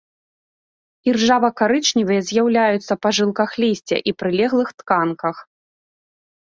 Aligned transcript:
Іржава-карычневыя 1.11 2.21
з'яўляюцца 2.31 2.93
па 3.07 3.15
жылках 3.19 3.49
лісця 3.67 3.97
і 4.09 4.19
прылеглых 4.21 4.69
тканках. 4.83 5.35